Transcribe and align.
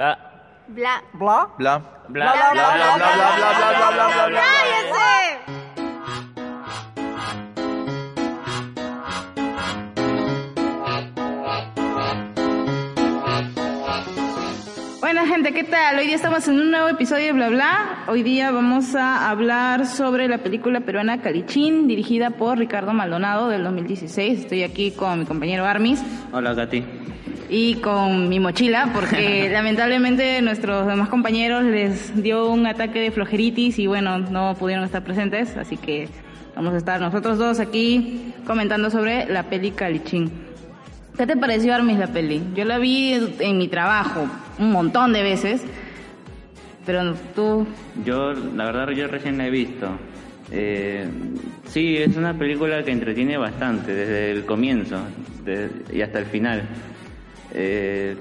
Bla. 0.00 0.16
Bla. 0.68 1.02
Bla. 1.12 1.50
Bla. 1.58 1.78
Bla, 2.08 2.32
bla, 2.32 2.52
bla, 2.54 2.72
bla, 2.72 2.96
bla, 2.96 2.96
bla, 2.96 3.36
bla, 3.36 3.52
bla, 3.68 3.90
bla, 3.90 4.06
bla, 4.08 4.26
bla. 4.28 4.40
¡Cállense! 4.40 5.10
Bueno 15.00 15.26
gente, 15.26 15.52
¿qué 15.52 15.64
tal? 15.64 15.98
Hoy 15.98 16.06
día 16.06 16.16
estamos 16.16 16.48
en 16.48 16.60
un 16.60 16.70
nuevo 16.70 16.88
episodio 16.88 17.26
de 17.26 17.32
Bla 17.32 17.50
Bla. 17.50 18.04
Hoy 18.08 18.22
día 18.22 18.50
vamos 18.50 18.94
a 18.94 19.28
hablar 19.28 19.84
sobre 19.84 20.28
la 20.28 20.38
película 20.38 20.80
peruana 20.80 21.20
Calichín, 21.20 21.86
dirigida 21.86 22.30
por 22.30 22.56
Ricardo 22.56 22.94
Maldonado 22.94 23.50
del 23.50 23.64
2016. 23.64 24.40
Estoy 24.40 24.62
aquí 24.62 24.92
con 24.92 25.18
mi 25.18 25.26
compañero 25.26 25.66
Armis 25.66 26.02
Hola, 26.32 26.56
Katy. 26.56 27.09
Y 27.50 27.74
con 27.76 28.28
mi 28.28 28.38
mochila 28.38 28.90
porque 28.94 29.48
lamentablemente 29.52 30.40
nuestros 30.40 30.86
demás 30.86 31.08
compañeros 31.08 31.64
les 31.64 32.22
dio 32.22 32.48
un 32.48 32.66
ataque 32.66 33.00
de 33.00 33.10
flojeritis 33.10 33.78
y 33.78 33.86
bueno, 33.86 34.18
no 34.18 34.54
pudieron 34.58 34.84
estar 34.84 35.02
presentes, 35.02 35.56
así 35.56 35.76
que 35.76 36.08
vamos 36.54 36.74
a 36.74 36.76
estar 36.76 37.00
nosotros 37.00 37.38
dos 37.38 37.58
aquí 37.60 38.32
comentando 38.46 38.90
sobre 38.90 39.26
la 39.26 39.42
peli 39.44 39.72
Calichín. 39.72 40.30
¿Qué 41.18 41.26
te 41.26 41.36
pareció 41.36 41.74
Armis 41.74 41.98
la 41.98 42.06
peli? 42.06 42.40
Yo 42.54 42.64
la 42.64 42.78
vi 42.78 43.18
en 43.40 43.58
mi 43.58 43.68
trabajo 43.68 44.26
un 44.58 44.70
montón 44.70 45.12
de 45.12 45.22
veces, 45.22 45.62
pero 46.86 47.14
tú 47.34 47.66
Yo, 48.04 48.32
la 48.32 48.64
verdad, 48.64 48.88
yo 48.90 49.06
recién 49.08 49.36
la 49.38 49.46
he 49.46 49.50
visto. 49.50 49.88
Eh, 50.52 51.06
sí, 51.66 51.96
es 51.98 52.16
una 52.16 52.34
película 52.34 52.82
que 52.84 52.90
entretiene 52.90 53.36
bastante, 53.36 53.94
desde 53.94 54.32
el 54.32 54.44
comienzo 54.46 54.96
de- 55.44 55.68
y 55.92 56.00
hasta 56.02 56.18
el 56.20 56.26
final. 56.26 56.62
Eh, 57.54 58.16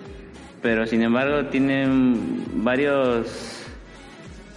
pero 0.62 0.86
sin 0.86 1.02
embargo 1.02 1.46
tiene 1.46 1.88
varios 2.56 3.64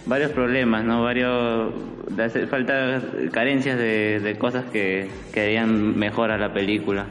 varios 0.05 0.31
problemas, 0.31 0.83
¿no? 0.83 1.03
Varios 1.03 1.73
hace 2.19 2.47
falta 2.47 3.01
carencias 3.31 3.77
de, 3.77 4.19
de 4.19 4.37
cosas 4.37 4.65
que, 4.65 5.09
que 5.33 5.41
harían 5.41 5.97
mejor 5.97 6.31
a 6.31 6.37
la 6.37 6.53
película. 6.53 7.05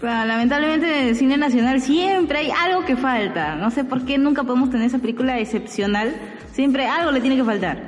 Claro, 0.00 0.28
lamentablemente 0.28 1.00
en 1.02 1.08
el 1.08 1.16
cine 1.16 1.36
nacional 1.36 1.80
siempre 1.80 2.38
hay 2.38 2.50
algo 2.50 2.84
que 2.84 2.96
falta. 2.96 3.54
No 3.56 3.70
sé 3.70 3.84
por 3.84 4.04
qué 4.04 4.18
nunca 4.18 4.42
podemos 4.42 4.70
tener 4.70 4.86
esa 4.86 4.98
película 4.98 5.38
excepcional. 5.38 6.14
Siempre 6.52 6.86
algo 6.86 7.10
le 7.10 7.20
tiene 7.20 7.36
que 7.36 7.44
faltar. 7.44 7.84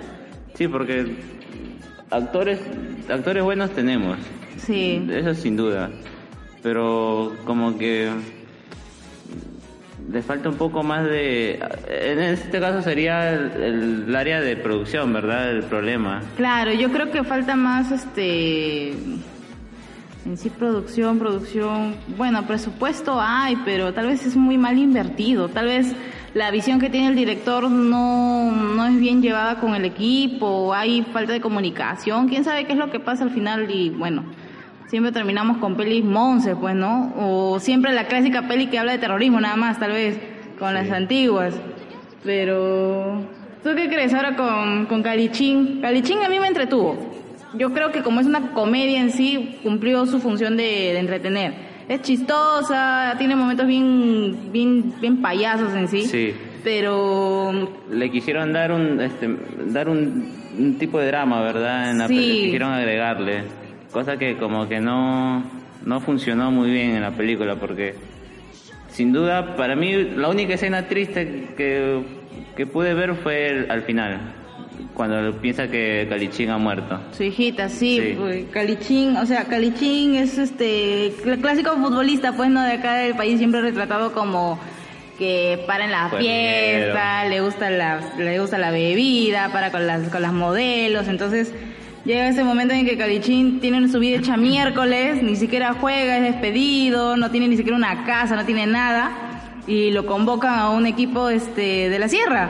Sí, 0.54 0.68
porque 0.68 1.16
actores 2.10 2.60
actores 3.08 3.42
buenos 3.42 3.70
tenemos. 3.72 4.18
Sí. 4.56 5.06
Eso 5.10 5.34
sin 5.34 5.56
duda. 5.56 5.90
Pero 6.62 7.34
como 7.44 7.76
que 7.76 8.10
le 10.10 10.22
falta 10.22 10.48
un 10.48 10.56
poco 10.56 10.82
más 10.82 11.04
de... 11.04 11.58
En 11.88 12.20
este 12.20 12.60
caso 12.60 12.82
sería 12.82 13.30
el, 13.30 14.06
el 14.06 14.16
área 14.16 14.40
de 14.40 14.56
producción, 14.56 15.12
¿verdad? 15.12 15.50
El 15.50 15.64
problema. 15.64 16.22
Claro, 16.36 16.72
yo 16.72 16.90
creo 16.92 17.10
que 17.10 17.24
falta 17.24 17.56
más 17.56 17.90
este 17.90 18.94
en 20.26 20.36
sí 20.36 20.50
producción, 20.50 21.20
producción, 21.20 21.94
bueno, 22.16 22.44
presupuesto 22.46 23.20
hay, 23.20 23.56
pero 23.64 23.94
tal 23.94 24.08
vez 24.08 24.26
es 24.26 24.36
muy 24.36 24.58
mal 24.58 24.76
invertido, 24.76 25.48
tal 25.48 25.66
vez 25.66 25.94
la 26.34 26.50
visión 26.50 26.80
que 26.80 26.90
tiene 26.90 27.08
el 27.08 27.14
director 27.14 27.70
no, 27.70 28.50
no 28.50 28.86
es 28.86 28.98
bien 28.98 29.22
llevada 29.22 29.60
con 29.60 29.76
el 29.76 29.84
equipo, 29.84 30.74
hay 30.74 31.02
falta 31.12 31.32
de 31.32 31.40
comunicación, 31.40 32.28
quién 32.28 32.42
sabe 32.42 32.64
qué 32.64 32.72
es 32.72 32.78
lo 32.78 32.90
que 32.90 32.98
pasa 32.98 33.22
al 33.22 33.30
final 33.30 33.70
y 33.70 33.90
bueno, 33.90 34.24
siempre 34.88 35.12
terminamos 35.12 35.58
con 35.58 35.76
pelis 35.76 36.04
monces, 36.04 36.56
pues, 36.60 36.74
¿no? 36.74 37.12
O 37.18 37.58
siempre 37.60 37.92
la 37.92 38.04
clásica 38.06 38.46
peli 38.48 38.66
que 38.68 38.78
habla 38.78 38.92
de 38.92 38.98
terrorismo 38.98 39.40
nada 39.40 39.56
más, 39.56 39.78
tal 39.78 39.92
vez, 39.92 40.18
con 40.58 40.74
las 40.74 40.90
antiguas, 40.90 41.54
pero... 42.24 43.22
¿Tú 43.62 43.70
qué 43.74 43.88
crees 43.88 44.14
ahora 44.14 44.36
con, 44.36 44.86
con 44.86 45.02
Calichín? 45.02 45.80
Calichín 45.80 46.18
a 46.24 46.28
mí 46.28 46.38
me 46.38 46.46
entretuvo. 46.46 46.96
Yo 47.54 47.72
creo 47.72 47.90
que 47.90 48.02
como 48.02 48.20
es 48.20 48.26
una 48.26 48.52
comedia 48.52 49.00
en 49.00 49.10
sí, 49.10 49.58
cumplió 49.64 50.06
su 50.06 50.20
función 50.20 50.56
de, 50.56 50.62
de 50.92 50.98
entretener. 51.00 51.54
Es 51.88 52.02
chistosa, 52.02 53.14
tiene 53.18 53.34
momentos 53.34 53.66
bien, 53.66 54.52
bien, 54.52 54.94
bien 55.00 55.20
payasos 55.20 55.74
en 55.74 55.88
sí. 55.88 56.02
Sí. 56.02 56.34
Pero 56.62 57.52
Le 57.90 58.10
quisieron 58.10 58.52
dar 58.52 58.70
un, 58.72 59.00
este, 59.00 59.28
dar 59.68 59.88
un, 59.88 60.30
un 60.58 60.78
tipo 60.78 60.98
de 61.00 61.06
drama, 61.08 61.40
¿verdad? 61.42 61.90
En 61.90 61.98
la 61.98 62.06
Sí. 62.08 62.14
peli- 62.14 62.40
quisieron 62.42 62.72
agregarle. 62.72 63.44
Cosa 63.92 64.16
que 64.18 64.36
como 64.36 64.68
que 64.68 64.80
no, 64.80 65.42
no 65.84 66.00
funcionó 66.00 66.50
muy 66.50 66.70
bien 66.70 66.90
en 66.96 67.02
la 67.02 67.12
película 67.12 67.56
porque 67.56 67.94
sin 68.88 69.12
duda 69.12 69.56
para 69.56 69.76
mí 69.76 69.92
la 70.16 70.28
única 70.28 70.54
escena 70.54 70.86
triste 70.88 71.48
que, 71.56 72.02
que 72.56 72.66
pude 72.66 72.94
ver 72.94 73.14
fue 73.16 73.48
el- 73.48 73.70
al 73.70 73.82
final. 73.82 74.20
Cuando 74.94 75.32
piensa 75.40 75.68
que 75.68 76.06
Calichín 76.08 76.50
ha 76.50 76.58
muerto. 76.58 76.98
su 77.12 77.22
hijita, 77.22 77.68
sí, 77.68 77.98
Sí. 78.00 78.14
pues, 78.18 78.44
Calichín, 78.50 79.16
o 79.16 79.26
sea, 79.26 79.44
Calichín 79.44 80.14
es 80.14 80.36
este 80.38 81.12
cl- 81.22 81.40
clásico 81.40 81.72
futbolista, 81.76 82.32
pues, 82.32 82.48
¿no? 82.50 82.62
De 82.62 82.72
acá 82.72 82.94
del 82.96 83.14
país, 83.14 83.38
siempre 83.38 83.60
retratado 83.60 84.12
como 84.12 84.58
que 85.18 85.62
para 85.66 85.84
en 85.86 85.90
la 85.92 86.08
Jueguero. 86.10 86.84
fiesta, 86.92 87.24
le 87.26 87.40
gusta 87.40 87.70
la, 87.70 88.00
le 88.18 88.38
gusta 88.38 88.58
la 88.58 88.70
bebida, 88.70 89.50
para 89.50 89.70
con 89.70 89.86
las, 89.86 90.08
con 90.10 90.20
las 90.22 90.32
modelos, 90.32 91.08
entonces 91.08 91.54
llega 92.06 92.28
ese 92.28 92.44
momento 92.44 92.72
en 92.72 92.86
que 92.86 92.96
Calichín 92.96 93.60
tiene 93.60 93.86
su 93.88 93.98
vida 93.98 94.18
hecha 94.18 94.36
miércoles, 94.36 95.22
ni 95.22 95.36
siquiera 95.36 95.74
juega, 95.74 96.16
es 96.18 96.22
despedido, 96.22 97.16
no 97.16 97.30
tiene 97.30 97.48
ni 97.48 97.56
siquiera 97.56 97.76
una 97.76 98.04
casa, 98.04 98.36
no 98.36 98.44
tiene 98.44 98.66
nada, 98.66 99.10
y 99.66 99.90
lo 99.90 100.06
convocan 100.06 100.58
a 100.58 100.70
un 100.70 100.86
equipo 100.86 101.28
este 101.28 101.88
de 101.90 101.98
la 101.98 102.08
sierra. 102.08 102.48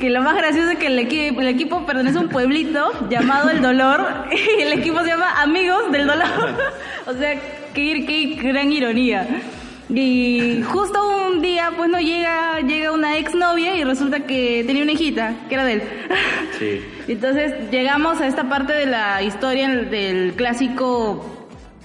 Que 0.00 0.10
lo 0.10 0.20
más 0.20 0.36
gracioso 0.36 0.70
es 0.72 0.78
que 0.78 0.88
el, 0.88 0.98
equi- 0.98 1.38
el 1.40 1.48
equipo 1.48 1.86
pertenece 1.86 2.18
a 2.18 2.20
un 2.20 2.28
pueblito 2.28 2.92
llamado 3.08 3.48
El 3.48 3.62
Dolor 3.62 4.26
y 4.58 4.62
el 4.62 4.72
equipo 4.72 5.00
se 5.00 5.06
llama 5.06 5.40
Amigos 5.40 5.90
del 5.90 6.06
Dolor. 6.06 6.26
o 7.06 7.14
sea, 7.14 7.34
qué, 7.72 8.04
qué 8.04 8.38
gran 8.42 8.70
ironía. 8.72 9.26
Y 9.88 10.62
justo 10.64 10.98
un 11.28 11.40
día, 11.40 11.70
pues 11.76 11.88
no 11.88 12.00
llega, 12.00 12.58
llega 12.66 12.90
una 12.90 13.16
exnovia 13.18 13.76
y 13.76 13.84
resulta 13.84 14.18
que 14.20 14.64
tenía 14.66 14.82
una 14.82 14.90
hijita, 14.92 15.32
que 15.48 15.54
era 15.54 15.64
de 15.64 15.72
él. 15.74 15.82
Entonces 17.08 17.70
llegamos 17.70 18.20
a 18.20 18.26
esta 18.26 18.48
parte 18.48 18.72
de 18.72 18.86
la 18.86 19.22
historia 19.22 19.68
del 19.68 20.34
clásico 20.34 21.24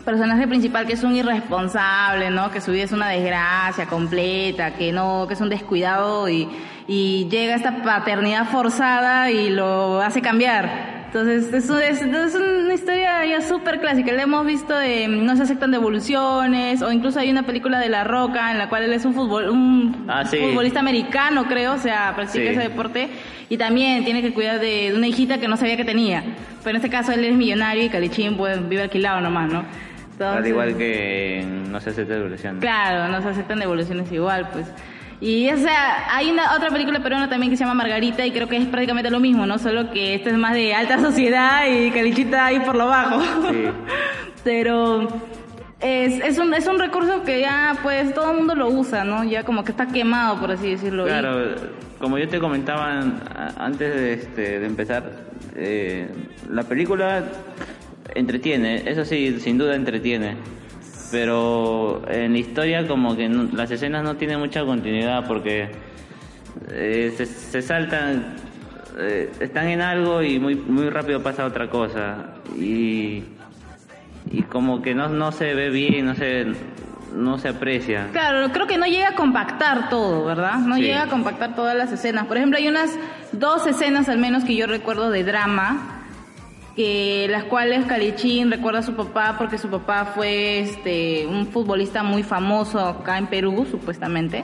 personaje 0.06 0.48
principal 0.48 0.88
que 0.88 0.94
es 0.94 1.04
un 1.04 1.16
irresponsable, 1.16 2.30
¿no? 2.32 2.52
Que 2.52 2.62
su 2.62 2.72
vida 2.72 2.84
es 2.84 2.92
una 2.92 3.10
desgracia 3.10 3.86
completa, 3.86 4.74
que 4.74 4.92
no, 4.92 5.26
que 5.28 5.36
es 5.36 5.42
un 5.42 5.50
descuidado 5.50 6.28
y, 6.30 6.50
y 6.88 7.28
llega 7.30 7.56
esta 7.56 7.84
paternidad 7.84 8.48
forzada 8.48 9.30
y 9.32 9.50
lo 9.50 10.02
hace 10.02 10.22
cambiar. 10.22 11.01
Entonces 11.14 11.52
es, 11.54 11.70
un- 11.70 11.82
es, 11.82 12.02
es 12.02 12.36
una 12.36 12.74
historia 12.74 13.26
ya 13.26 13.42
súper 13.42 13.82
clásica. 13.82 14.14
La 14.14 14.22
hemos 14.24 14.46
visto 14.46 14.80
en 14.80 15.26
No 15.26 15.36
se 15.36 15.44
aceptan 15.44 15.70
devoluciones 15.72 16.82
o 16.82 16.90
incluso 16.90 17.20
hay 17.20 17.30
una 17.30 17.44
película 17.44 17.80
de 17.80 17.90
La 17.90 18.06
Roca 18.06 18.50
en 18.52 18.58
la 18.58 18.70
cual 18.70 18.84
él 18.84 18.94
es 18.94 19.04
un, 19.04 19.14
fútbol, 19.14 19.50
un 19.50 20.06
Ah, 20.08 20.24
sí. 20.26 20.38
futbolista 20.38 20.80
americano, 20.80 21.46
creo, 21.50 21.74
o 21.74 21.78
sea, 21.78 22.14
practica 22.16 22.46
Sí. 22.46 22.52
ese 22.52 22.62
deporte 22.62 23.10
y 23.50 23.58
también 23.58 24.06
tiene 24.06 24.22
que 24.22 24.34
cuidar 24.34 24.62
de, 24.62 24.92
de 24.92 24.96
una 24.96 25.06
hijita 25.08 25.38
que 25.38 25.50
no 25.50 25.58
sabía 25.58 25.76
que 25.76 25.84
tenía. 25.84 26.24
Pero 26.64 26.70
en 26.70 26.76
este 26.78 26.90
caso 26.90 27.12
él 27.12 27.26
es 27.26 27.36
millonario 27.36 27.84
y 27.84 27.90
Calichín 27.90 28.38
pues 28.38 28.68
vive 28.70 28.84
alquilado 28.84 29.20
nomás, 29.20 29.52
¿no? 29.52 29.60
Al 29.60 29.66
Entonces, 30.14 30.48
igual 30.50 30.78
que 30.78 31.44
No 31.70 31.82
se 31.82 31.90
hace 31.90 32.06
devolución. 32.06 32.60
Claro, 32.62 33.12
no 33.12 33.22
se 33.22 33.30
aceptan 33.30 33.60
devoluciones 33.60 34.10
igual, 34.14 34.48
pues. 34.54 34.66
Y 35.22 35.50
o 35.52 35.58
sea, 35.58 36.16
hay 36.16 36.32
una 36.32 36.56
otra 36.56 36.72
película 36.72 37.02
peruana 37.02 37.30
también 37.30 37.52
que 37.52 37.58
se 37.58 37.64
llama 37.64 37.76
Margarita 37.76 38.26
y 38.26 38.32
creo 38.32 38.50
que 38.50 38.58
es 38.58 38.66
prácticamente 38.66 39.12
lo 39.12 39.20
mismo, 39.20 39.46
¿no? 39.46 39.60
Solo 39.60 39.92
que 39.92 40.16
esta 40.16 40.32
es 40.32 40.38
más 40.38 40.56
de 40.56 40.74
alta 40.74 41.00
sociedad 41.00 41.68
y 41.68 41.92
Calichita 41.92 42.48
ahí 42.48 42.60
por 42.60 42.76
lo 42.76 42.88
bajo. 42.88 43.22
Sí. 43.52 43.66
Pero 44.44 45.08
es, 45.80 46.24
es, 46.24 46.40
un, 46.40 46.52
es 46.56 46.66
un 46.66 46.80
recurso 46.80 47.24
que 47.24 47.40
ya 47.40 47.78
pues 47.84 48.14
todo 48.16 48.32
el 48.32 48.38
mundo 48.38 48.56
lo 48.56 48.70
usa, 48.70 49.04
¿no? 49.04 49.24
Ya 49.24 49.44
como 49.44 49.64
que 49.64 49.72
está 49.72 49.88
quemado, 49.88 50.40
por 50.40 50.52
así 50.52 50.72
decirlo. 50.72 51.06
Claro, 51.06 51.56
como 52.00 52.18
yo 52.18 52.28
te 52.28 52.40
comentaba 52.40 53.04
antes 53.58 53.96
de, 53.96 54.14
este, 54.14 54.60
de 54.60 54.66
empezar, 54.66 55.04
eh, 55.56 56.08
la 56.50 56.64
película 56.64 57.24
entretiene, 58.16 58.90
eso 58.90 59.06
sí, 59.06 59.40
sin 59.40 59.60
duda 59.60 59.76
entretiene, 59.76 60.36
pero 61.12 62.02
en 62.08 62.34
la 62.34 62.40
historia 62.40 62.88
como 62.88 63.16
que 63.16 63.28
no- 63.30 63.50
las 63.54 63.70
escenas 63.72 64.04
no 64.04 64.16
tienen 64.16 64.40
mucha 64.40 64.64
continuidad 64.66 65.28
porque 65.28 65.70
eh, 66.70 67.14
se, 67.18 67.26
se 67.26 67.62
saltan, 67.62 68.36
eh, 68.98 69.32
están 69.40 69.68
en 69.68 69.82
algo 69.82 70.22
y 70.22 70.40
muy, 70.40 70.56
muy 70.56 70.90
rápido 70.90 71.22
pasa 71.22 71.46
otra 71.46 71.70
cosa 71.70 72.36
y, 72.58 73.24
y 74.32 74.42
como 74.50 74.82
que 74.82 74.94
no, 74.96 75.10
no 75.10 75.32
se 75.32 75.54
ve 75.54 75.70
bien, 75.70 76.06
no 76.06 76.16
se, 76.16 76.46
no 77.16 77.38
se 77.38 77.50
aprecia. 77.50 78.08
Claro, 78.12 78.50
creo 78.52 78.68
que 78.68 78.78
no 78.78 78.86
llega 78.86 79.10
a 79.10 79.16
compactar 79.16 79.90
todo, 79.90 80.26
¿verdad? 80.26 80.60
No 80.60 80.76
Sí. 80.76 80.84
llega 80.84 81.04
a 81.04 81.08
compactar 81.08 81.56
todas 81.56 81.76
las 81.76 81.92
escenas. 81.92 82.26
Por 82.28 82.38
ejemplo, 82.38 82.58
hay 82.58 82.68
unas 82.68 82.98
dos 83.34 83.68
escenas 83.68 84.08
al 84.10 84.18
menos 84.18 84.44
que 84.46 84.56
yo 84.56 84.66
recuerdo 84.68 85.10
de 85.10 85.24
drama, 85.24 86.01
que 86.82 87.28
las 87.30 87.44
cuales 87.44 87.86
Calichín 87.86 88.50
recuerda 88.50 88.80
a 88.80 88.84
su 88.84 88.96
papá 88.96 89.36
porque 89.38 89.60
su 89.60 89.70
papá 89.70 90.14
fue 90.16 90.62
este 90.62 91.28
un 91.28 91.46
futbolista 91.46 92.02
muy 92.02 92.24
famoso 92.24 92.80
acá 92.80 93.20
en 93.20 93.28
Perú, 93.28 93.68
supuestamente. 93.70 94.44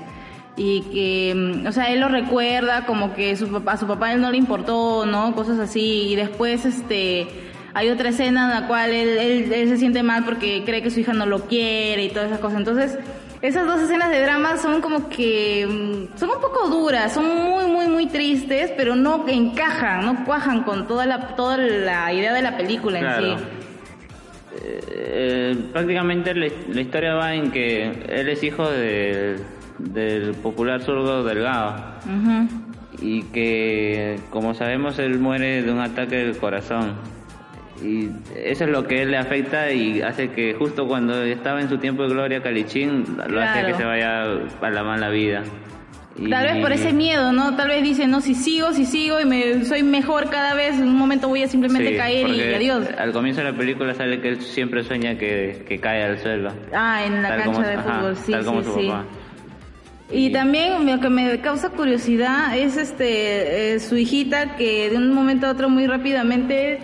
y 0.59 0.81
que, 0.91 1.35
mm, 1.35 1.67
o 1.67 1.71
sea, 1.71 1.91
él 1.93 1.99
lo 1.99 2.07
recuerda 2.07 2.87
como 2.87 3.13
que 3.13 3.35
su 3.35 3.47
papá, 3.47 3.73
a 3.73 3.77
su 3.77 3.85
papá 3.85 4.11
él 4.13 4.21
no 4.21 4.31
le 4.31 4.37
importó, 4.37 5.05
¿no? 5.05 5.35
Cosas 5.35 5.59
así, 5.59 6.07
y 6.09 6.15
después, 6.15 6.65
este, 6.65 7.27
hay 7.75 7.89
otra 7.89 8.09
escena 8.09 8.45
en 8.45 8.61
la 8.61 8.67
cual 8.67 8.91
él, 8.91 9.49
se 9.69 9.77
siente 9.77 10.01
mal 10.01 10.25
porque 10.25 10.63
cree 10.65 10.81
que 10.81 10.89
su 10.89 10.99
hija 10.99 11.13
no 11.13 11.27
lo 11.27 11.41
quiere 11.47 12.05
y 12.05 12.09
todas 12.09 12.29
esas 12.29 12.39
cosas. 12.39 12.57
Entonces, 12.57 12.97
esas 13.41 13.67
dos 13.67 13.81
escenas 13.81 14.09
de 14.09 14.21
drama 14.21 14.57
son 14.57 14.81
como 14.81 15.09
que 15.09 15.67
mm, 15.67 16.17
son 16.17 16.29
un 16.31 16.41
poco 16.41 16.67
duras, 16.69 17.13
son 17.13 17.25
muy 17.25 17.65
muy 17.67 17.87
muy 17.87 18.07
tristes, 18.07 18.71
pero 18.75 18.95
no 18.95 19.25
encajan, 19.27 20.05
no 20.05 20.25
cuajan 20.25 20.63
con 20.63 20.87
toda 20.87 21.05
la 21.05 21.35
toda 21.35 21.57
la 21.57 22.11
idea 22.13 22.33
de 22.33 22.41
la 22.41 22.57
película 22.57 22.99
Claro. 22.99 23.25
en 23.33 23.37
sí. 23.37 23.43
Eh, 24.89 25.55
prácticamente 25.71 26.33
la, 26.33 26.47
la 26.69 26.81
historia 26.81 27.13
va 27.13 27.35
en 27.35 27.51
que 27.51 27.91
él 28.09 28.29
es 28.29 28.43
hijo 28.43 28.67
de- 28.69 29.37
del 29.77 30.31
popular 30.33 30.81
zurdo 30.81 31.23
Delgado 31.23 31.75
y 32.99 33.21
que 33.25 34.19
como 34.31 34.55
sabemos 34.55 34.97
él 34.97 35.19
muere 35.19 35.61
de 35.61 35.71
un 35.71 35.79
ataque 35.79 36.15
del 36.15 36.37
corazón 36.37 36.93
y 37.83 38.09
eso 38.35 38.63
es 38.63 38.69
lo 38.69 38.87
que 38.87 39.03
él 39.03 39.11
le 39.11 39.17
afecta 39.17 39.71
y 39.71 40.01
hace 40.01 40.29
que 40.31 40.53
justo 40.53 40.87
cuando 40.87 41.21
estaba 41.23 41.61
en 41.61 41.69
su 41.69 41.77
tiempo 41.77 42.03
de 42.03 42.09
gloria 42.09 42.41
Calichín 42.41 43.03
lo 43.29 43.41
hace 43.41 43.59
Claro. 43.59 43.67
que 43.67 43.73
se 43.75 43.83
vaya 43.85 44.23
a 44.23 44.69
la 44.69 44.83
mala 44.83 45.09
vida 45.09 45.43
Y- 46.19 46.31
Tal 46.31 46.45
vez 46.47 46.57
por 46.63 46.71
ese 46.71 46.93
miedo, 46.93 47.31
¿no? 47.31 47.55
Tal 47.55 47.67
vez 47.67 47.83
dice, 47.83 48.07
no, 48.07 48.21
si 48.21 48.33
sigo, 48.33 48.73
si 48.73 48.85
sigo 48.85 49.21
y 49.21 49.25
me 49.25 49.63
soy 49.65 49.83
mejor 49.83 50.31
cada 50.31 50.55
vez, 50.55 50.79
en 50.79 50.87
un 50.87 50.95
momento 50.97 51.27
voy 51.27 51.43
a 51.43 51.47
simplemente 51.47 51.89
Sí, 51.91 51.95
caer 51.95 52.27
y 52.29 52.53
adiós. 52.55 52.87
Al 52.97 53.11
comienzo 53.11 53.41
de 53.43 53.51
la 53.51 53.55
película 53.55 53.93
sale 53.93 54.19
que 54.19 54.29
él 54.29 54.41
siempre 54.41 54.83
sueña 54.83 55.15
que, 55.19 55.63
que 55.67 55.79
cae 55.79 56.01
al 56.03 56.17
suelo. 56.17 56.51
Ah, 56.73 57.03
en 57.05 57.21
la 57.21 57.29
Tal 57.29 57.37
cancha 57.43 57.53
como- 57.53 57.67
de 57.67 57.73
ajá, 57.75 57.93
fútbol, 57.99 58.15
sí, 58.15 58.31
tal 58.31 58.45
como 58.45 58.63
sí, 58.63 58.67
su 58.71 58.79
sí. 58.79 58.87
papá. 58.87 59.05
Y 60.09 60.31
también 60.31 60.87
lo 60.87 60.99
que 60.99 61.09
me 61.11 61.39
causa 61.39 61.69
curiosidad 61.69 62.57
es 62.57 62.77
este 62.77 63.75
eh, 63.75 63.79
su 63.79 63.95
hijita 63.95 64.55
que 64.55 64.89
de 64.89 64.97
un 64.97 65.11
momento 65.13 65.45
a 65.45 65.51
otro 65.51 65.69
muy 65.69 65.85
rápidamente 65.85 66.79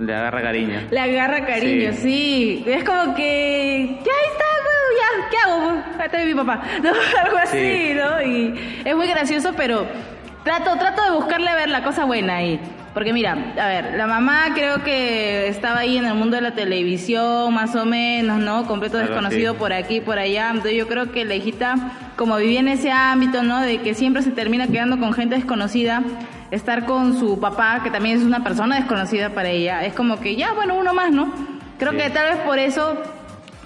Le 0.00 0.14
agarra 0.14 0.42
cariño. 0.42 0.80
le 0.90 0.98
agarra 1.00 1.44
cariño, 1.46 1.92
sí. 1.92 2.64
Es 2.66 2.82
como 2.84 3.14
que 3.14 3.86
ya 3.86 4.12
ahí 4.12 4.28
está, 4.32 4.44
güey, 4.64 4.98
ya, 4.98 5.30
¿qué 5.30 5.36
hago? 5.44 5.70
Ahí 5.98 6.06
está 6.06 6.24
mi 6.24 6.34
papá, 6.34 6.62
¿no? 6.82 6.90
Algo 7.24 7.36
así, 7.38 7.58
Sí. 7.58 7.94
¿no? 7.94 8.22
Y 8.22 8.54
es 8.84 8.96
muy 8.96 9.06
gracioso, 9.08 9.52
pero 9.56 9.86
trato 10.44 10.74
trato 10.78 11.02
de 11.04 11.10
buscarle 11.16 11.48
a 11.48 11.54
ver 11.54 11.68
la 11.68 11.82
cosa 11.84 12.04
buena 12.06 12.36
ahí. 12.36 12.58
Porque 12.94 13.12
mira, 13.12 13.36
a 13.60 13.68
ver, 13.68 13.94
la 13.96 14.08
mamá 14.08 14.46
creo 14.52 14.82
que 14.82 15.46
estaba 15.46 15.78
ahí 15.80 15.96
en 15.96 16.06
el 16.06 16.14
mundo 16.14 16.34
de 16.34 16.42
la 16.42 16.54
televisión, 16.54 17.54
más 17.54 17.76
o 17.76 17.84
menos, 17.86 18.38
¿no? 18.40 18.66
Completo 18.66 18.98
desconocido 18.98 19.54
por 19.54 19.72
aquí, 19.72 20.00
por 20.00 20.18
allá. 20.18 20.48
Entonces 20.50 20.74
yo 20.74 20.88
creo 20.88 21.12
que 21.12 21.24
la 21.24 21.36
hijita, 21.36 21.76
como 22.16 22.36
vivía 22.36 22.58
en 22.58 22.66
ese 22.66 22.90
ámbito, 22.90 23.44
¿no? 23.44 23.60
De 23.60 23.78
que 23.78 23.94
siempre 23.94 24.22
se 24.22 24.32
termina 24.32 24.66
quedando 24.66 24.98
con 24.98 25.12
gente 25.12 25.36
desconocida, 25.36 26.02
estar 26.50 26.84
con 26.86 27.18
su 27.18 27.38
papá, 27.38 27.80
que 27.82 27.90
también 27.90 28.18
es 28.18 28.24
una 28.24 28.42
persona 28.42 28.76
desconocida 28.76 29.30
para 29.30 29.48
ella, 29.50 29.84
es 29.84 29.92
como 29.94 30.18
que 30.20 30.36
ya, 30.36 30.52
bueno, 30.52 30.74
uno 30.76 30.92
más, 30.94 31.10
¿no? 31.12 31.32
Creo 31.78 31.92
Sí. 31.92 31.98
que 31.98 32.10
tal 32.10 32.34
vez 32.34 32.38
por 32.44 32.58
eso, 32.58 33.00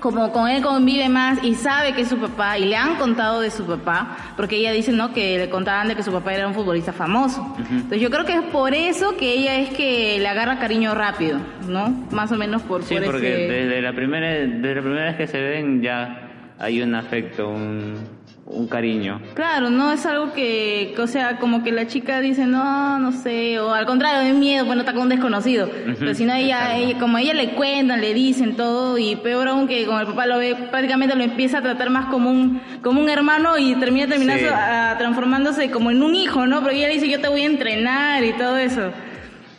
como 0.01 0.31
con 0.33 0.49
él 0.49 0.63
convive 0.63 1.09
más 1.09 1.43
y 1.43 1.55
sabe 1.55 1.95
que 1.95 2.03
es 2.03 2.09
su 2.09 2.19
papá 2.19 2.59
y 2.59 2.67
le 2.67 2.77
han 2.77 2.97
contado 2.97 3.41
de 3.41 3.51
su 3.51 3.65
papá, 3.65 4.17
porque 4.37 4.57
ella 4.57 4.71
dice, 4.73 4.93
¿no? 4.93 5.15
Que 5.15 5.39
le 5.39 5.49
contaban 5.49 5.89
de 5.89 5.97
que 5.97 6.03
su 6.03 6.13
papá 6.13 6.35
era 6.35 6.47
un 6.47 6.53
futbolista 6.55 6.93
famoso. 6.93 7.57
Entonces 7.71 8.01
yo 8.03 8.11
creo 8.11 8.25
que 8.27 8.35
es 8.35 8.43
por 8.53 8.75
eso 8.75 9.17
que 9.17 9.33
ella 9.33 9.57
es 9.57 9.71
que 9.71 10.19
le 10.21 10.29
agarra 10.29 10.59
cariño 10.59 10.95
rápido, 10.95 11.39
¿no? 11.67 11.89
Más 12.11 12.31
o 12.33 12.37
menos 12.37 12.61
por, 12.63 12.83
Sí, 12.83 12.97
por 12.97 13.07
porque 13.07 13.47
ese... 13.47 13.53
desde 13.55 13.81
la 13.83 13.93
primera 13.95 14.29
desde 14.29 14.75
la 14.75 14.83
primera 14.83 15.05
vez 15.07 15.17
que 15.17 15.27
se 15.27 15.41
ven 15.41 15.81
ya 15.83 16.21
hay 16.59 16.83
un 16.83 16.95
afecto, 16.95 17.49
un, 17.49 17.95
un 18.47 18.67
cariño. 18.69 19.21
Claro, 19.35 19.71
no 19.71 19.91
es 19.91 20.05
algo 20.05 20.33
que, 20.35 20.95
o 20.99 21.07
sea, 21.07 21.39
como 21.39 21.65
que 21.65 21.73
la 21.73 21.87
chica 21.87 22.21
dice, 22.21 22.45
no, 22.47 22.99
no 22.99 23.11
sé, 23.13 23.59
o 23.59 23.73
al 23.73 23.87
contrario, 23.87 24.21
de 24.27 24.35
miedo, 24.35 24.67
bueno, 24.67 24.83
está 24.83 24.93
con 24.93 25.03
un 25.03 25.09
desconocido. 25.09 25.71
Pero 25.99 26.15
si 26.15 26.27
no, 26.27 26.35
ella, 26.35 26.77
ella, 26.77 26.99
como 26.99 27.17
a 27.17 27.23
ella 27.23 27.33
le 27.33 27.51
cuentan, 27.55 28.03
le 28.03 28.13
dicen 28.13 28.55
todo, 28.55 28.99
y 28.99 29.17
peor 29.17 29.49
aún 29.49 29.67
que 29.67 29.87
como 29.87 29.99
el 30.01 30.07
papá 30.07 30.27
lo 30.27 30.37
ve, 30.39 30.55
prácticamente 30.71 31.17
lo 31.17 31.25
empieza 31.25 31.59
a 31.59 31.63
tratar 31.63 31.89
más 31.89 32.07
como 32.07 32.31
un, 32.31 32.61
como 32.83 33.01
un 33.01 33.09
hermano 33.09 33.57
y 33.59 33.75
termina 33.77 34.07
terminando 34.07 34.47
Sí. 34.49 34.55
a- 34.55 34.95
transformándose 34.99 35.71
como 35.71 35.91
en 35.91 36.03
un 36.03 36.15
hijo, 36.15 36.47
¿no? 36.47 36.61
Pero 36.63 36.75
ella 36.77 36.89
le 36.89 36.95
dice, 36.95 37.09
yo 37.09 37.21
te 37.21 37.29
voy 37.29 37.43
a 37.43 37.47
entrenar 37.47 38.23
y 38.25 38.35
todo 38.35 38.59
eso. 38.59 38.91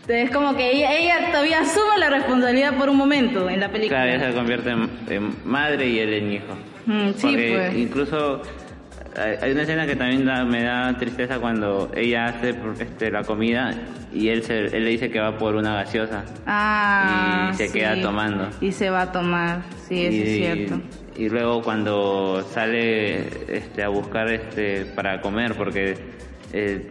Entonces, 0.07 0.29
como 0.29 0.55
que 0.55 0.71
ella, 0.71 0.93
ella 0.93 1.31
todavía 1.31 1.61
asume 1.61 1.97
la 1.97 2.11
responsabilidad 2.11 2.75
por 2.77 2.89
un 2.89 2.97
momento 2.97 3.49
en 3.49 3.59
la 3.59 3.69
película. 3.69 4.03
Claro, 4.03 4.15
ella 4.19 4.29
se 4.29 4.35
convierte 4.35 4.69
en, 4.69 4.89
en 5.09 5.35
madre 5.43 5.89
y 5.89 5.97
él 5.97 6.13
en 6.13 6.33
hijo. 6.33 6.53
Mm, 6.85 7.09
sí, 7.15 7.21
Porque 7.23 7.53
pues. 7.55 7.75
incluso 7.75 8.41
hay 9.41 9.51
una 9.51 9.61
escena 9.61 9.85
que 9.85 9.95
también 9.95 10.25
da- 10.25 10.43
me 10.45 10.63
da 10.63 10.95
tristeza 10.97 11.39
cuando 11.39 11.91
ella 11.95 12.25
hace 12.27 12.55
este, 12.79 13.11
la 13.11 13.23
comida 13.23 13.73
y 14.13 14.29
él, 14.29 14.43
se, 14.43 14.65
él 14.75 14.83
le 14.85 14.89
dice 14.91 15.09
que 15.09 15.19
va 15.19 15.37
por 15.37 15.55
una 15.55 15.73
gaseosa. 15.75 16.23
Ah, 16.45 17.49
Y 17.53 17.55
se 17.57 17.71
queda 17.71 17.99
tomando. 18.01 18.49
Y 18.61 18.71
se 18.71 18.89
va 18.89 19.03
a 19.03 19.11
tomar, 19.11 19.61
sí, 19.87 20.05
eso 20.05 20.23
es 20.23 20.37
cierto. 20.37 20.81
y 21.17 21.29
luego 21.29 21.61
cuando 21.61 22.45
sale 22.51 23.27
este, 23.57 23.83
a 23.83 23.89
buscar 23.89 24.31
este, 24.31 24.85
para 24.85 25.21
comer, 25.21 25.53
porque 25.55 25.95
eh, 26.53 26.87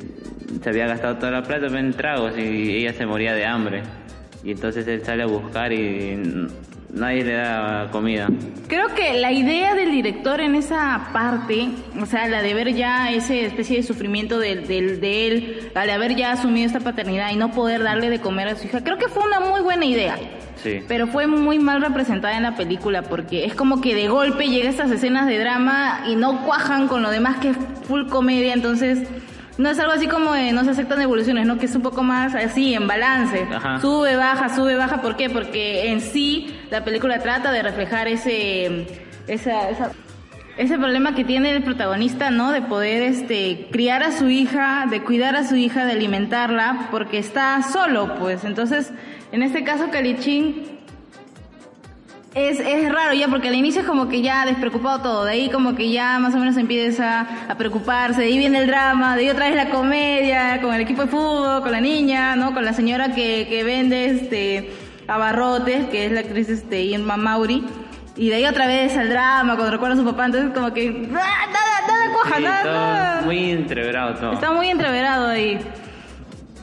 se 0.62 0.68
había 0.70 0.86
gastado 0.86 1.16
toda 1.16 1.30
la 1.32 1.42
plata 1.42 1.66
en 1.78 1.92
tragos 1.92 2.36
y 2.38 2.76
ella 2.76 2.92
se 2.92 3.06
moría 3.06 3.34
de 3.34 3.44
hambre. 3.46 3.82
Y 4.42 4.50
entonces 4.50 4.86
él 4.88 5.02
sale 5.04 5.22
a 5.22 5.26
buscar 5.26 5.72
y 5.72 6.18
nadie 6.94 7.24
le 7.24 7.32
da 7.34 7.88
comida. 7.90 8.28
Creo 8.68 8.88
que 8.94 9.14
la 9.20 9.32
idea 9.32 9.74
del 9.74 9.90
director 9.90 10.40
en 10.40 10.54
esa 10.54 11.08
parte, 11.12 11.68
o 12.00 12.06
sea, 12.06 12.26
la 12.28 12.40
de 12.42 12.54
ver 12.54 12.72
ya 12.74 13.10
esa 13.12 13.34
especie 13.34 13.76
de 13.78 13.82
sufrimiento 13.82 14.38
del, 14.38 14.66
del- 14.66 15.00
de 15.00 15.26
él, 15.26 15.70
al 15.74 15.90
haber 15.90 16.14
ya 16.16 16.32
asumido 16.32 16.66
esta 16.66 16.80
paternidad 16.80 17.30
y 17.32 17.36
no 17.36 17.50
poder 17.50 17.82
darle 17.82 18.10
de 18.10 18.20
comer 18.20 18.48
a 18.48 18.56
su 18.56 18.66
hija, 18.66 18.82
creo 18.82 18.96
que 18.96 19.08
fue 19.08 19.22
una 19.24 19.40
muy 19.40 19.60
buena 19.60 19.84
idea. 19.84 20.16
Sí. 20.62 20.80
Pero 20.88 21.06
fue 21.08 21.26
muy 21.26 21.58
mal 21.58 21.82
representada 21.82 22.36
en 22.36 22.42
la 22.44 22.54
película 22.56 23.02
porque 23.02 23.44
es 23.44 23.54
como 23.54 23.80
que 23.80 23.94
de 23.94 24.08
golpe 24.08 24.46
llega 24.48 24.70
estas 24.70 24.90
escenas 24.90 25.26
de 25.26 25.38
drama 25.38 26.04
y 26.08 26.16
no 26.16 26.42
cuajan 26.46 26.88
con 26.88 27.02
lo 27.02 27.10
demás 27.10 27.36
que 27.38 27.50
es 27.50 27.56
full 27.86 28.06
comedia, 28.06 28.54
entonces 28.54 29.06
no 29.58 29.68
es 29.68 29.78
algo 29.78 29.92
así 29.92 30.06
como 30.08 30.32
de 30.32 30.52
no 30.52 30.64
se 30.64 30.70
aceptan 30.70 31.00
evoluciones, 31.00 31.46
¿no? 31.46 31.58
Que 31.58 31.66
es 31.66 31.74
un 31.76 31.82
poco 31.82 32.02
más 32.02 32.34
así, 32.34 32.74
en 32.74 32.86
balance. 32.88 33.46
Ajá. 33.54 33.78
Sube, 33.80 34.16
baja, 34.16 34.48
sube, 34.54 34.74
baja, 34.74 35.00
¿por 35.02 35.16
qué? 35.16 35.28
Porque 35.30 35.90
en 35.92 36.00
sí 36.00 36.56
la 36.74 36.84
película 36.84 37.20
trata 37.20 37.52
de 37.52 37.62
reflejar 37.62 38.08
ese, 38.08 38.84
ese 39.28 40.76
problema 40.76 41.14
que 41.14 41.22
tiene 41.22 41.54
el 41.54 41.62
protagonista, 41.62 42.32
¿no? 42.32 42.50
De 42.50 42.62
poder 42.62 43.04
este, 43.04 43.68
criar 43.70 44.02
a 44.02 44.10
su 44.10 44.28
hija, 44.28 44.86
de 44.90 45.00
cuidar 45.04 45.36
a 45.36 45.46
su 45.46 45.54
hija, 45.54 45.84
de 45.84 45.92
alimentarla, 45.92 46.88
porque 46.90 47.18
está 47.18 47.62
solo, 47.62 48.16
pues. 48.16 48.42
Entonces, 48.42 48.90
en 49.30 49.44
este 49.44 49.62
caso, 49.62 49.88
Calichín 49.92 50.64
es, 52.34 52.58
es 52.58 52.92
raro 52.92 53.14
ya, 53.14 53.28
porque 53.28 53.50
al 53.50 53.54
inicio 53.54 53.82
es 53.82 53.86
como 53.86 54.08
que 54.08 54.20
ya 54.20 54.44
despreocupado 54.44 55.00
todo, 55.00 55.24
de 55.26 55.30
ahí 55.30 55.50
como 55.50 55.76
que 55.76 55.92
ya 55.92 56.18
más 56.18 56.34
o 56.34 56.38
menos 56.38 56.56
empieza 56.56 57.20
a 57.48 57.54
preocuparse, 57.56 58.22
de 58.22 58.26
ahí 58.26 58.38
viene 58.38 58.58
el 58.58 58.66
drama, 58.66 59.14
de 59.14 59.22
ahí 59.22 59.30
otra 59.30 59.46
vez 59.46 59.54
la 59.54 59.70
comedia, 59.70 60.60
con 60.60 60.74
el 60.74 60.80
equipo 60.80 61.02
de 61.02 61.08
fútbol, 61.08 61.62
con 61.62 61.70
la 61.70 61.80
niña, 61.80 62.34
¿no? 62.34 62.52
Con 62.52 62.64
la 62.64 62.72
señora 62.72 63.14
que, 63.14 63.46
que 63.48 63.62
vende 63.62 64.06
este 64.06 64.83
abarrotes, 65.08 65.86
que 65.86 66.06
es 66.06 66.12
la 66.12 66.20
actriz 66.20 66.48
este, 66.48 66.82
Irma 66.82 67.16
Mauri, 67.16 67.64
y 68.16 68.28
de 68.28 68.36
ahí 68.36 68.46
otra 68.46 68.66
vez 68.66 68.96
el 68.96 69.08
drama, 69.08 69.54
cuando 69.56 69.72
recuerda 69.72 69.94
a 69.94 69.98
su 69.98 70.04
papá, 70.04 70.26
entonces 70.26 70.52
como 70.52 70.72
que 70.72 71.08
¡ah! 71.10 71.46
nada, 71.52 71.86
nada 71.88 72.12
cuaja, 72.12 72.36
Sí, 72.36 72.42
nada, 72.42 72.62
todo 72.62 72.72
nada. 72.72 73.22
muy 73.22 73.50
entreverado 73.50 74.14
todo. 74.14 74.32
Está 74.32 74.52
muy 74.52 74.68
entreverado 74.68 75.28
ahí. 75.28 75.58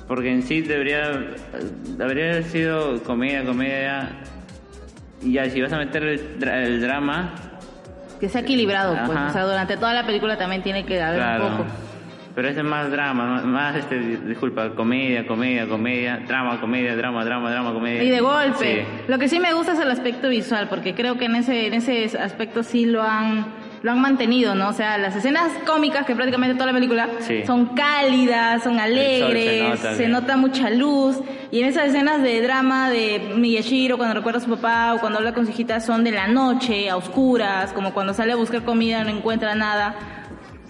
Porque 0.08 0.32
en 0.32 0.44
sí 0.44 0.62
debería, 0.62 1.10
debería 1.98 2.32
haber 2.32 2.44
sido 2.46 3.02
comedia, 3.04 3.44
comedia. 3.46 4.10
Y 5.22 5.34
ya, 5.34 5.50
si 5.50 5.62
vas 5.62 5.72
a 5.72 5.78
meter 5.78 6.04
el, 6.04 6.44
el 6.44 6.82
drama, 6.82 7.34
Que 8.20 8.28
sea 8.28 8.42
equilibrado, 8.42 8.98
pues. 9.06 9.18
Ajá. 9.18 9.28
O 9.30 9.34
sea, 9.34 9.44
durante 9.44 9.78
toda 9.78 9.94
la 9.94 10.06
película 10.06 10.38
también 10.38 10.64
tiene 10.64 10.86
que 10.86 11.02
haber 11.02 11.22
un 11.42 11.58
poco. 11.58 11.66
Pero 12.36 12.48
ese 12.48 12.60
es 12.62 12.66
más 12.66 12.90
drama, 12.92 13.42
más, 13.44 13.76
este, 13.76 14.00
disculpa, 14.00 14.70
comedia, 14.76 15.28
comedia, 15.28 15.68
comedia, 15.68 16.22
drama, 16.28 16.60
comedia, 16.62 16.96
drama, 16.96 17.26
drama, 17.26 17.52
drama, 17.52 17.74
comedia. 17.74 18.04
Y 18.04 18.10
de 18.10 18.22
golpe. 18.22 18.86
Sí. 18.86 19.04
Lo 19.08 19.20
que 19.20 19.28
sí 19.28 19.40
me 19.40 19.54
gusta 19.54 19.74
es 19.74 19.80
el 19.80 19.92
aspecto 19.92 20.30
visual, 20.30 20.68
porque 20.70 20.94
creo 20.96 21.18
que 21.18 21.26
en 21.26 21.36
ese, 21.36 21.68
en 21.68 21.74
ese 21.74 22.18
aspecto 22.18 22.64
sí 22.64 22.86
lo 22.86 23.04
han, 23.04 23.46
lo 23.84 23.92
han 23.92 24.00
mantenido, 24.00 24.56
¿no? 24.56 24.70
O 24.70 24.74
sea, 24.74 24.98
las 24.98 25.16
escenas 25.16 25.52
cómicas, 25.66 26.06
que 26.06 26.16
prácticamente 26.16 26.54
toda 26.56 26.68
la 26.68 26.74
película, 26.74 27.10
Sí. 27.20 27.44
son 27.46 27.76
cálidas, 27.76 28.64
son 28.64 28.80
alegres, 28.80 29.80
se 29.80 29.88
nota 29.90 29.96
se 29.96 30.08
nota 30.08 30.38
mucha 30.38 30.70
luz. 30.70 31.18
Y 31.52 31.60
en 31.62 31.66
esas 31.68 31.88
escenas 31.88 32.22
de 32.24 32.42
drama 32.42 32.90
de 32.90 33.34
Miyashiro, 33.36 33.98
cuando 33.98 34.16
recuerda 34.16 34.40
a 34.40 34.42
su 34.42 34.50
papá 34.50 34.94
o 34.94 35.00
cuando 35.00 35.20
habla 35.20 35.34
con 35.34 35.46
su 35.46 35.52
hijita, 35.52 35.82
son 35.82 36.04
de 36.06 36.12
la 36.12 36.28
noche, 36.28 36.90
a 36.90 36.96
oscuras, 36.96 37.74
como 37.74 37.94
cuando 37.94 38.14
sale 38.14 38.32
a 38.32 38.36
buscar 38.38 38.64
comida, 38.64 39.04
no 39.04 39.10
encuentra 39.10 39.54
nada. 39.56 39.96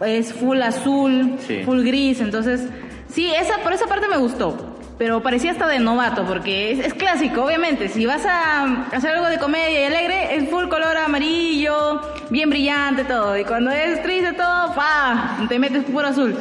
Es 0.05 0.34
full 0.34 0.62
azul, 0.62 1.36
Sí. 1.48 1.62
full 1.65 1.81
gris, 1.84 2.22
entonces... 2.22 2.67
Sí, 3.13 3.31
esa, 3.34 3.58
por 3.60 3.74
esa 3.74 3.88
parte 3.88 4.08
me 4.08 4.17
gustó. 4.17 4.67
pero 4.98 5.22
parecía 5.24 5.51
hasta 5.51 5.67
de 5.67 5.79
novato, 5.79 6.24
porque 6.25 6.72
es, 6.74 6.79
es 6.79 6.93
clásico, 6.93 7.43
obviamente. 7.43 7.88
Si 7.89 8.05
vas 8.05 8.24
a 8.25 8.84
hacer 8.91 9.12
algo 9.15 9.27
de 9.29 9.39
comedia 9.39 9.81
y 9.81 9.84
alegre, 9.86 10.36
es 10.36 10.48
full 10.50 10.67
color 10.67 10.96
amarillo, 10.96 12.00
bien 12.29 12.50
brillante 12.51 13.03
todo. 13.05 13.36
Y 13.38 13.43
cuando 13.43 13.72
es 13.72 14.01
triste 14.03 14.34
todo, 14.34 14.75
¡pa! 14.75 15.38
Te 15.50 15.58
metes 15.58 15.84
puro 15.86 16.08
azul. 16.08 16.36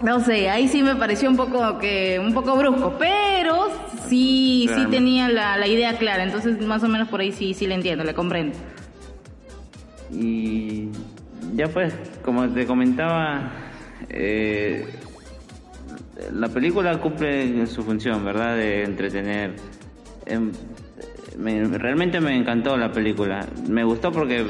No 0.00 0.20
sé, 0.20 0.48
ahí 0.48 0.68
sí 0.68 0.82
me 0.82 0.96
pareció 0.96 1.28
un 1.28 1.36
poco 1.36 1.78
que 1.78 2.18
un 2.18 2.32
poco 2.32 2.56
brusco, 2.56 2.96
pero 2.98 3.68
sí, 4.08 4.66
sí 4.74 4.86
tenía 4.90 5.28
la, 5.28 5.58
la 5.58 5.66
idea 5.66 5.98
clara, 5.98 6.22
entonces 6.24 6.58
más 6.62 6.82
o 6.82 6.88
menos 6.88 7.08
por 7.08 7.20
ahí 7.20 7.32
sí, 7.32 7.52
sí 7.52 7.66
le 7.66 7.74
entiendo, 7.74 8.02
le 8.04 8.14
comprendo. 8.14 8.56
Y 10.12 10.88
ya 11.54 11.68
pues, 11.68 11.94
como 12.24 12.48
te 12.48 12.66
comentaba, 12.66 13.52
eh, 14.08 14.86
la 16.32 16.48
película 16.48 16.98
cumple 17.00 17.66
su 17.66 17.82
función, 17.82 18.24
¿verdad? 18.24 18.56
De 18.56 18.84
entretener. 18.84 19.54
Em, 20.26 20.52
me- 21.38 21.64
realmente 21.78 22.20
me 22.20 22.36
encantó 22.36 22.76
la 22.76 22.90
película. 22.92 23.46
Me 23.68 23.84
gustó 23.84 24.10
porque 24.12 24.44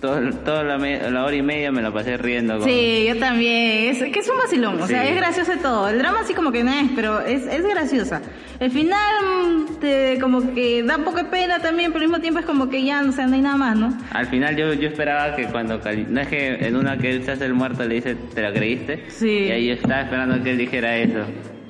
todo, 0.00 0.20
toda 0.44 0.62
la, 0.64 0.78
me- 0.78 1.10
la 1.10 1.24
hora 1.24 1.34
y 1.36 1.42
media 1.42 1.70
me 1.72 1.82
la 1.82 1.92
pasé 1.92 2.16
riendo. 2.16 2.58
con- 2.58 2.68
Sí, 2.68 3.04
yo 3.08 3.16
también. 3.18 3.90
Es 3.94 3.98
que 4.12 4.18
es 4.20 4.28
un 4.28 4.36
vacilón, 4.38 4.80
o 4.80 4.86
sea, 4.86 5.02
Sí. 5.02 5.08
es 5.08 5.16
gracioso 5.16 5.52
todo. 5.62 5.88
El 5.88 5.98
drama 5.98 6.20
así 6.20 6.34
como 6.34 6.52
que 6.52 6.62
no 6.64 6.72
es, 6.72 6.90
pero 6.94 7.20
es, 7.20 7.46
es 7.46 7.66
graciosa. 7.66 8.20
El 8.60 8.70
final 8.70 9.66
te, 9.80 10.18
como 10.20 10.52
que 10.54 10.82
da 10.82 10.96
un 10.96 11.04
poco 11.04 11.18
de 11.18 11.24
pena 11.24 11.60
también, 11.60 11.92
pero 11.92 12.02
al 12.04 12.08
mismo 12.10 12.20
tiempo 12.20 12.40
es 12.40 12.46
como 12.46 12.68
que 12.68 12.82
ya, 12.84 13.02
o 13.08 13.12
sea, 13.12 13.26
no 13.26 13.34
hay 13.36 13.40
nada 13.42 13.56
más, 13.56 13.76
¿no? 13.76 13.96
Al 14.12 14.26
final 14.26 14.56
yo, 14.56 14.72
yo 14.74 14.88
esperaba 14.88 15.36
que 15.36 15.44
cuando... 15.46 15.80
No 16.08 16.20
es 16.20 16.28
que 16.28 16.54
en 16.66 16.74
una 16.76 16.98
que 16.98 17.10
él 17.10 17.24
se 17.24 17.32
hace 17.32 17.44
el 17.46 17.54
muerto 17.54 17.84
le 17.84 17.96
dice, 17.96 18.16
¿te 18.34 18.42
la 18.42 18.52
creíste? 18.52 19.04
Sí. 19.08 19.28
Y 19.28 19.50
ahí 19.50 19.66
yo 19.68 19.74
estaba 19.74 20.02
esperando 20.02 20.42
que 20.42 20.50
él 20.50 20.58
dijera 20.58 20.96
eso. 20.96 21.20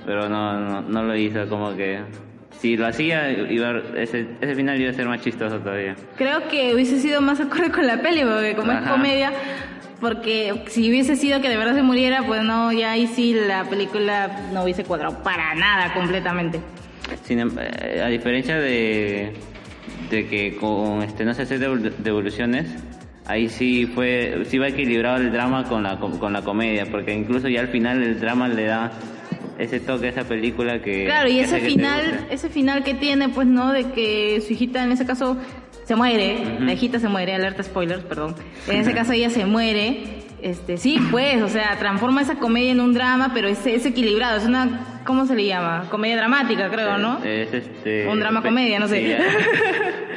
Pero 0.06 0.28
no, 0.30 0.58
no, 0.58 0.80
no 0.80 1.02
lo 1.02 1.14
hizo, 1.14 1.46
como 1.48 1.76
que... 1.76 1.98
Si 2.60 2.76
lo 2.76 2.86
hacía, 2.86 3.30
iba, 3.30 3.80
ese, 3.96 4.26
ese 4.40 4.54
final 4.54 4.80
iba 4.80 4.90
a 4.90 4.94
ser 4.94 5.06
más 5.06 5.20
chistoso 5.20 5.58
todavía. 5.60 5.94
Creo 6.16 6.48
que 6.48 6.74
hubiese 6.74 6.98
sido 6.98 7.20
más 7.20 7.38
acorde 7.40 7.70
con 7.70 7.86
la 7.86 8.00
peli, 8.02 8.22
porque 8.24 8.54
como 8.56 8.72
es 8.72 8.80
comedia, 8.88 9.32
porque 10.00 10.64
si 10.66 10.88
hubiese 10.90 11.14
sido 11.16 11.40
que 11.40 11.48
de 11.48 11.56
verdad 11.56 11.74
se 11.74 11.82
muriera, 11.82 12.22
pues 12.24 12.42
no, 12.42 12.72
ya 12.72 12.92
ahí 12.92 13.06
sí 13.06 13.34
la 13.46 13.64
película 13.64 14.48
no 14.52 14.64
hubiese 14.64 14.82
cuadrado 14.84 15.22
para 15.22 15.54
nada 15.54 15.92
completamente. 15.94 16.60
Sin 17.24 17.38
em- 17.38 17.52
eh, 17.58 18.02
a 18.04 18.08
diferencia 18.08 18.58
de, 18.58 19.32
de 20.10 20.26
que 20.26 20.56
con 20.56 21.02
este 21.02 21.24
no 21.24 21.34
sé 21.34 21.42
hacer 21.42 21.60
devol- 21.60 21.92
devoluciones, 21.98 22.66
ahí 23.26 23.48
sí 23.48 23.86
fue 23.86 24.42
sí 24.46 24.58
va 24.58 24.68
equilibrado 24.68 25.18
el 25.18 25.30
drama 25.32 25.64
con 25.64 25.82
la 25.84 25.96
con 25.98 26.32
la 26.32 26.42
comedia, 26.42 26.86
porque 26.90 27.14
incluso 27.14 27.48
ya 27.48 27.60
al 27.60 27.68
final 27.68 28.02
el 28.02 28.18
drama 28.20 28.48
le 28.48 28.64
da 28.64 28.90
ese 29.58 29.80
toque 29.80 30.08
esa 30.08 30.24
película 30.24 30.80
que 30.80 31.04
Claro, 31.04 31.28
y 31.28 31.40
ese 31.40 31.60
final, 31.60 32.26
ese 32.30 32.48
final 32.48 32.84
que 32.84 32.94
tiene, 32.94 33.28
pues, 33.28 33.46
¿no? 33.46 33.72
De 33.72 33.90
que 33.90 34.40
su 34.46 34.52
hijita 34.52 34.82
en 34.82 34.92
ese 34.92 35.06
caso 35.06 35.36
se 35.84 35.96
muere, 35.96 36.58
la 36.60 36.72
hijita 36.72 36.98
se 36.98 37.08
muere, 37.08 37.34
alerta 37.34 37.62
spoilers, 37.62 38.04
perdón. 38.04 38.34
En 38.68 38.76
ese 38.76 38.92
caso 38.92 39.12
ella 39.12 39.30
se 39.30 39.46
muere, 39.46 40.22
este, 40.42 40.76
sí, 40.76 40.98
pues, 41.10 41.42
o 41.42 41.48
sea, 41.48 41.76
transforma 41.78 42.22
esa 42.22 42.36
comedia 42.36 42.72
en 42.72 42.80
un 42.80 42.94
drama, 42.94 43.32
pero 43.34 43.48
es, 43.48 43.64
es 43.66 43.86
equilibrado, 43.86 44.36
es 44.36 44.44
una, 44.44 45.00
¿cómo 45.04 45.26
se 45.26 45.34
le 45.34 45.46
llama? 45.46 45.86
Comedia 45.90 46.16
dramática, 46.16 46.68
creo, 46.68 46.98
¿no? 46.98 47.24
Es 47.24 47.52
este 47.52 48.06
Un 48.06 48.20
drama 48.20 48.42
comedia, 48.42 48.78
no 48.78 48.86
sé. 48.86 49.00
sí, 49.00 49.12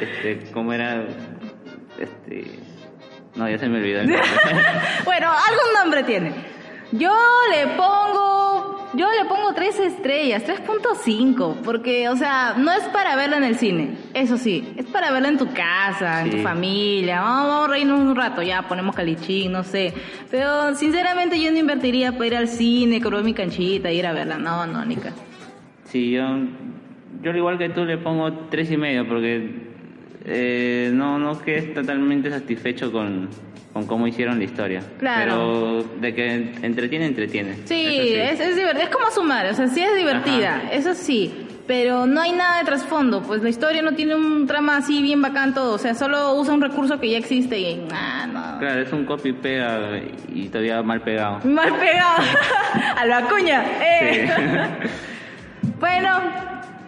este, 0.00 0.52
¿cómo 0.52 0.72
era? 0.72 1.04
Este 1.98 2.62
no, 3.34 3.48
ya 3.48 3.58
se 3.58 3.68
me 3.68 3.78
olvidó 3.78 4.00
el 4.00 4.08
nombre. 4.08 4.28
bueno, 5.04 5.30
algún 5.30 5.74
nombre 5.80 6.02
tiene. 6.02 6.32
Yo 6.92 7.14
le 7.50 7.66
pongo, 7.68 8.31
yo 8.94 9.06
le 9.10 9.28
pongo 9.28 9.54
tres 9.54 9.78
estrellas, 9.78 10.44
3.5, 10.46 11.62
porque, 11.62 12.08
o 12.08 12.16
sea, 12.16 12.54
no 12.58 12.70
es 12.72 12.82
para 12.88 13.16
verla 13.16 13.38
en 13.38 13.44
el 13.44 13.56
cine, 13.56 13.96
eso 14.14 14.36
sí, 14.36 14.74
es 14.76 14.86
para 14.86 15.10
verla 15.10 15.28
en 15.28 15.38
tu 15.38 15.52
casa, 15.52 16.22
en 16.22 16.30
tu 16.30 16.36
familia, 16.38 17.20
vamos, 17.22 17.48
vamos 17.48 17.68
a 17.68 17.70
reírnos 17.72 18.00
un 18.00 18.14
rato, 18.14 18.42
ya 18.42 18.62
ponemos 18.62 18.94
calichín, 18.94 19.52
no 19.52 19.64
sé, 19.64 19.94
pero 20.30 20.74
sinceramente 20.74 21.40
yo 21.40 21.50
no 21.50 21.58
invertiría 21.58 22.12
para 22.12 22.26
ir 22.26 22.36
al 22.36 22.48
cine, 22.48 23.00
comprar 23.00 23.24
mi 23.24 23.34
canchita, 23.34 23.90
ir 23.90 24.06
a 24.06 24.12
verla, 24.12 24.38
no, 24.38 24.66
no, 24.66 24.84
Nica. 24.84 25.12
Sí, 25.84 26.10
yo, 26.10 26.22
yo 27.22 27.30
al 27.30 27.36
igual 27.36 27.58
que 27.58 27.68
tú 27.70 27.84
le 27.84 27.98
pongo 27.98 28.32
tres 28.50 28.70
y 28.70 28.76
medio 28.76 29.06
porque 29.06 29.72
eh, 30.24 30.90
no, 30.92 31.18
no 31.18 31.40
quedé 31.40 31.62
totalmente 31.62 32.30
satisfecho 32.30 32.92
con, 32.92 33.28
con 33.72 33.86
cómo 33.86 34.06
hicieron 34.06 34.38
la 34.38 34.44
historia. 34.44 34.82
Claro. 34.98 35.24
Pero 35.24 36.00
de 36.00 36.14
que 36.14 36.34
entretiene, 36.62 37.06
entretiene. 37.06 37.56
Sí, 37.64 38.14
Eso 38.14 38.42
es, 38.42 38.58
es, 38.58 38.76
es 38.82 38.88
como 38.90 39.10
sumar, 39.10 39.46
o 39.46 39.54
sea, 39.54 39.66
sí 39.68 39.82
es 39.82 39.94
divertida, 39.96 40.56
Ajá. 40.56 40.72
eso 40.72 40.94
sí, 40.94 41.46
pero 41.66 42.06
no 42.06 42.20
hay 42.20 42.32
nada 42.32 42.58
de 42.58 42.64
trasfondo, 42.64 43.22
pues 43.22 43.42
la 43.42 43.48
historia 43.48 43.80
no 43.82 43.92
tiene 43.92 44.14
un 44.14 44.46
trama 44.46 44.76
así 44.76 45.00
bien 45.00 45.22
bacán 45.22 45.54
todo, 45.54 45.74
o 45.74 45.78
sea, 45.78 45.94
solo 45.94 46.34
usa 46.34 46.52
un 46.52 46.60
recurso 46.60 47.00
que 47.00 47.10
ya 47.10 47.18
existe 47.18 47.58
y 47.58 47.86
ah, 47.92 48.26
no. 48.26 48.58
Claro, 48.58 48.82
es 48.82 48.92
un 48.92 49.04
copy 49.06 49.32
pega 49.32 49.98
y 50.34 50.48
todavía 50.48 50.82
mal 50.82 51.00
pegado. 51.00 51.40
Mal 51.44 51.72
pegado 51.78 52.22
a 52.96 53.06
la 53.06 53.22
cuña. 53.22 53.64
eh. 53.80 54.28
bueno, 55.80 56.08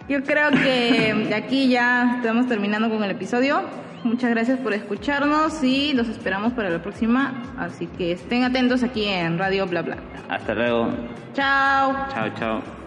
yo 0.07 0.23
creo 0.23 0.51
que 0.51 1.33
aquí 1.35 1.67
ya 1.69 2.17
estamos 2.17 2.47
terminando 2.47 2.89
con 2.89 3.03
el 3.03 3.11
episodio. 3.11 3.63
Muchas 4.05 4.29
gracias 4.29 4.59
por 4.59 4.71
escucharnos 4.71 5.63
y 5.63 5.91
los 5.93 6.07
esperamos 6.07 6.53
para 6.53 6.69
la 6.69 6.79
próxima. 6.79 7.41
Así 7.57 7.87
que 7.87 8.11
estén 8.11 8.43
atentos 8.43 8.83
aquí 8.83 9.05
en 9.05 9.39
Radio 9.39 9.65
Bla 9.65 9.81
Bla. 9.81 9.97
Hasta 10.29 10.53
luego. 10.53 10.91
Chao. 11.33 12.07
Chao, 12.13 12.29
chao. 12.37 12.75